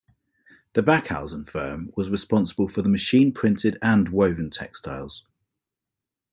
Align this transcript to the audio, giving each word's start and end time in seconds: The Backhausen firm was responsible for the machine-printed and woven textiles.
The 0.73 0.81
Backhausen 0.81 1.47
firm 1.47 1.91
was 1.95 2.09
responsible 2.09 2.67
for 2.67 2.81
the 2.81 2.89
machine-printed 2.89 3.77
and 3.83 4.09
woven 4.09 4.49
textiles. 4.49 5.23